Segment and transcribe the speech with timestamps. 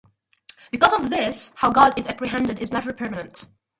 [0.71, 3.45] Because of this, how God is apprehended is never permanent.